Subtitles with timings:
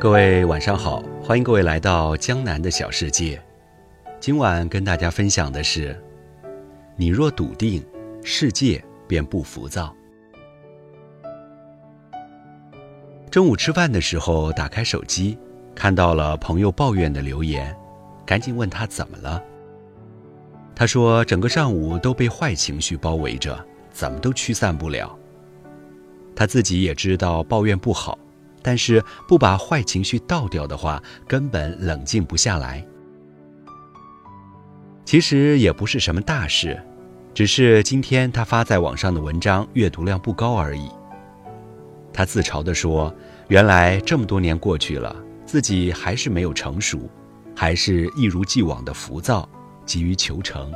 [0.00, 3.38] 各位晚上好，欢迎各位来到江南的小世界。
[4.18, 5.94] 今晚跟大家分享的是：
[6.96, 7.84] 你若笃定，
[8.24, 9.94] 世界便不浮躁。
[13.30, 15.36] 中午吃饭的时候，打开手机，
[15.74, 17.76] 看到了朋友抱怨的留言，
[18.24, 19.44] 赶紧问他怎么了。
[20.74, 25.14] 他说：整个上午都被坏情绪包围着，怎么都驱散不了。
[26.34, 28.18] 他自己也知道抱怨不好。
[28.62, 32.86] 但是不把坏情绪倒掉的话，根本冷静不下来。
[35.04, 36.80] 其实也不是什么大事，
[37.34, 40.88] 只是今天他发在网上的文章阅读量不高而已。
[42.12, 43.12] 他自嘲地说
[43.48, 45.14] ：“原来这么多年过去了，
[45.46, 47.08] 自己还是没有成熟，
[47.56, 49.48] 还是一如既往的浮躁，
[49.86, 50.70] 急于求成。”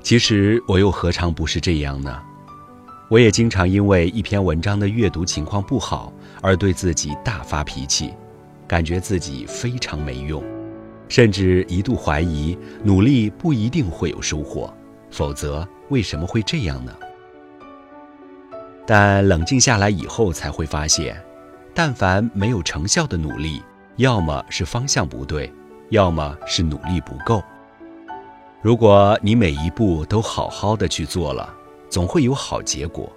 [0.00, 2.22] 其实我又何尝不是这样呢？
[3.10, 8.12] 我也经常因为一篇文章的阅读情况不好而对自己大发脾气，
[8.66, 10.44] 感觉自己非常没用，
[11.08, 14.70] 甚至一度怀疑努力不一定会有收获，
[15.10, 16.92] 否则为什么会这样呢？
[18.86, 21.18] 但冷静下来以后才会发现，
[21.72, 23.62] 但凡没有成效的努力，
[23.96, 25.50] 要么是方向不对，
[25.88, 27.42] 要么是努力不够。
[28.60, 31.54] 如果你每一步都好好的去做了。
[31.88, 33.12] 总会有好结果。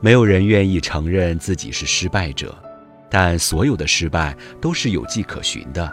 [0.00, 2.54] 没有人愿意承认自己是失败者，
[3.10, 5.90] 但所有的失败都是有迹可循的。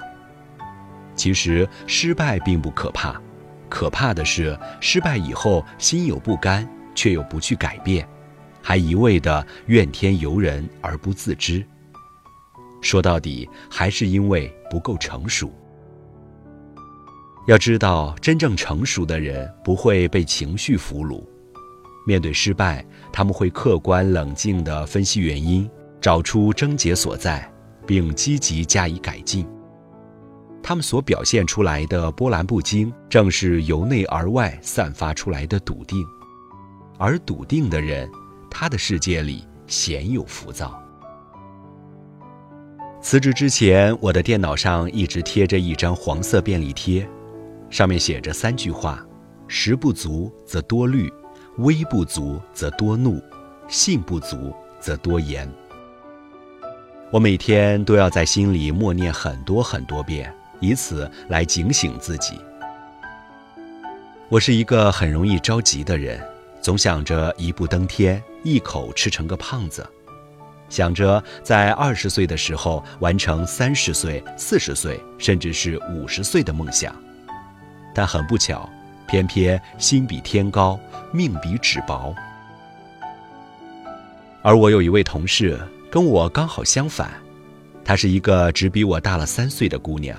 [1.16, 3.22] 其实失败并不可怕，
[3.70, 8.08] 可怕的是失败以后心有不甘，却又不去改变，
[8.62, 11.66] 还一味的怨天尤人而不自知。
[12.82, 15.54] 说到底，还是因为不够成熟。
[17.48, 21.24] 要知道，真正成熟的人不会被情绪俘虏。
[22.06, 25.70] 面对失败，他们会客观冷静地分析原因，
[26.00, 27.52] 找出症结所在，
[27.86, 29.48] 并积极加以改进。
[30.64, 36.06] 他们所表现出来的波澜不惊，正是由内而外散发出来的笃定。
[37.00, 38.08] 而笃定的人，
[38.50, 40.80] 他的世界里鲜有浮躁。
[43.02, 47.08] 辞职之前，我的电脑上一直贴着一张黄色便利贴。
[47.72, 49.04] 上面写着三句话：
[49.48, 51.12] 食不足则多虑，
[51.60, 53.24] 威不足则多怒，
[53.70, 55.50] 信不足则多言。
[57.12, 62.38] 我每天都要在心里默念很多很多遍，以此来警醒自己。
[64.28, 66.22] 我是一个很容易着急的人，
[66.62, 69.86] 总想着一步登天，一口吃成个胖子，
[70.68, 76.94] 想着在二十岁的时候完成三十岁、四十岁，甚至是五十岁的梦想。
[77.94, 78.70] 但很不巧，
[79.08, 80.80] 偏偏心比天高，
[81.12, 82.14] 命比纸薄。
[84.42, 85.60] 而我有一位同事，
[85.92, 87.12] 跟我刚好相反，
[87.86, 90.18] 她是一个只比我大了三岁的姑娘，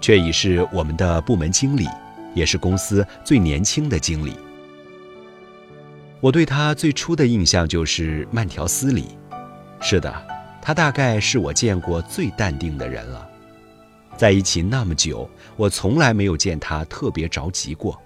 [0.00, 1.86] 却已是我们的部门经理，
[2.34, 4.34] 也是公司最年轻的经理。
[6.20, 9.16] 我对她最初的印象就是慢条斯理。
[9.80, 10.12] 是的，
[10.60, 13.29] 她大概是我见过最淡定的人了。
[14.20, 15.26] 在一起那么久，
[15.56, 17.98] 我从来没有见他特别着急过。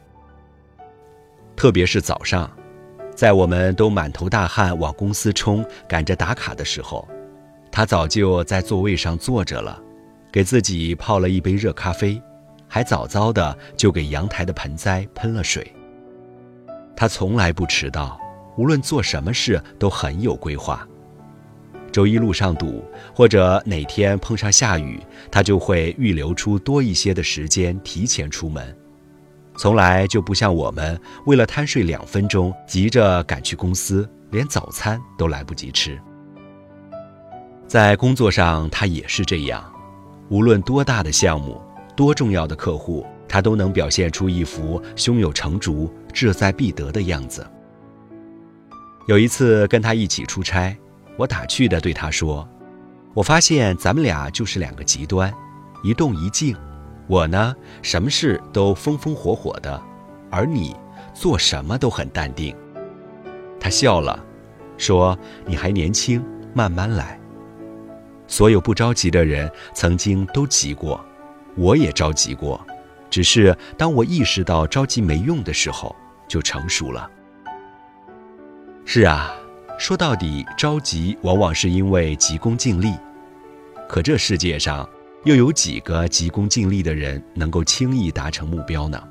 [1.56, 2.48] 特别是早上，
[3.16, 7.08] 在我们都满头大汗往公司冲、赶着打卡的时候，
[7.68, 9.82] 他早就在座位上坐着了，
[10.30, 12.22] 给自己泡了一杯热咖啡，
[12.68, 15.68] 还早早的就给阳台的盆栽喷了水。
[16.96, 18.16] 他从来不迟到，
[18.56, 20.86] 无论做什么事都很有规划。
[21.94, 22.84] 周一路上堵，
[23.14, 25.00] 或者哪天碰上下雨，
[25.30, 28.76] 他就会预留出多一些的时间提前出门，
[29.56, 35.96] 从来就不像我们为了贪睡两分钟，急着赶去公司，连早餐都来不及吃。
[37.68, 39.64] 在工作上，他也是这样，
[40.30, 41.62] 无论多大的项目，
[41.94, 47.46] 多重要的客户，他都能表现出一副胸有成竹、志在必得的样子。
[49.06, 50.76] 有一次跟他一起出差。
[51.16, 52.48] 我打趣地对他说
[53.14, 55.32] ：“我发现咱们俩就是两个极端，
[55.82, 56.56] 一动一静。
[57.06, 59.80] 我呢，什么事都风风火火的，
[60.30, 60.74] 而你
[61.12, 62.56] 做什么都很淡定。”
[63.60, 64.18] 他笑了，
[64.76, 65.16] 说
[65.46, 67.18] ：“你还年轻，慢慢来。
[68.26, 71.02] 所有不着急的人曾经都急过，
[71.56, 72.60] 我也着急过，
[73.08, 75.94] 只是当我意识到着急没用的时候，
[76.26, 77.08] 就成熟了。”
[78.84, 79.32] 是啊。
[79.76, 82.94] 说到底，着急往往是因为急功近利。
[83.88, 84.88] 可这世界上，
[85.24, 89.02] 又有几个急功近利的人能够轻易达成目标呢？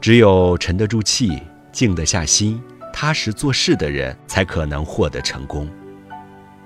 [0.00, 1.40] 只有沉得住气、
[1.70, 2.60] 静得下心、
[2.92, 5.68] 踏实做事的人，才可能获得成功。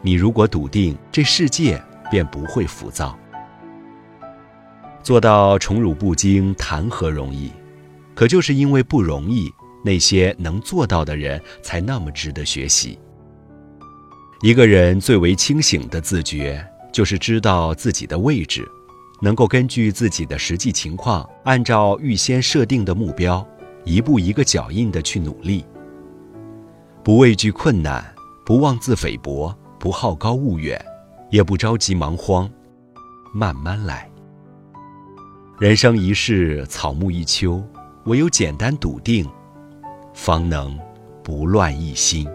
[0.01, 3.19] 你如果笃定，这世界便不会浮躁。
[5.03, 7.51] 做到宠辱不惊，谈何容易？
[8.15, 9.53] 可就是因为不容易，
[9.84, 12.98] 那些能做到的人才那么值得学习。
[14.40, 18.69] 一个人最为清醒的自觉，就是知道自己的位置，
[19.20, 23.46] 能够根据自己的实际情况，按照预先设定的目标，
[23.84, 25.64] 一步一个脚印的去努力。
[27.02, 28.04] 不畏惧困难，
[28.44, 30.82] 不妄自菲薄，不好高骛远，
[31.31, 32.50] 也不着急忙慌，
[33.32, 34.10] 慢慢来。
[35.58, 37.62] 人生一世，草木一秋，
[38.06, 39.26] 唯有简单笃定，
[40.14, 40.78] 方能
[41.22, 42.26] 不乱一心。